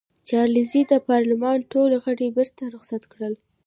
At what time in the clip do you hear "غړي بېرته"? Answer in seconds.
2.03-2.63